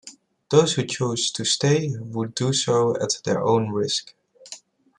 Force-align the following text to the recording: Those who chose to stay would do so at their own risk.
Those 0.49 0.73
who 0.73 0.83
chose 0.87 1.29
to 1.29 1.45
stay 1.45 1.91
would 1.95 2.33
do 2.33 2.53
so 2.53 2.97
at 2.99 3.21
their 3.23 3.43
own 3.43 3.69
risk. 3.69 4.15